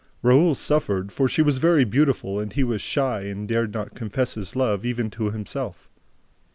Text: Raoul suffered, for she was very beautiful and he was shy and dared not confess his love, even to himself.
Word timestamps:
Raoul 0.23 0.55
suffered, 0.55 1.11
for 1.11 1.27
she 1.27 1.43
was 1.43 1.59
very 1.59 1.83
beautiful 1.83 2.39
and 2.39 2.51
he 2.51 2.63
was 2.63 2.81
shy 2.81 3.21
and 3.25 3.47
dared 3.47 3.71
not 3.71 3.93
confess 3.93 4.33
his 4.33 4.55
love, 4.55 4.83
even 4.83 5.11
to 5.11 5.29
himself. 5.29 5.91